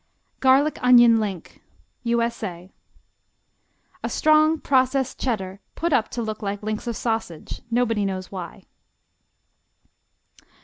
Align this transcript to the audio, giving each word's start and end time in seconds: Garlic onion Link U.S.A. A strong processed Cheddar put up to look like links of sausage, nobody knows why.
Garlic 0.39 0.79
onion 0.81 1.19
Link 1.19 1.61
U.S.A. 2.01 2.71
A 4.03 4.09
strong 4.09 4.57
processed 4.59 5.19
Cheddar 5.19 5.59
put 5.75 5.93
up 5.93 6.09
to 6.09 6.23
look 6.23 6.41
like 6.41 6.63
links 6.63 6.87
of 6.87 6.95
sausage, 6.97 7.61
nobody 7.69 8.03
knows 8.03 8.31
why. 8.31 8.63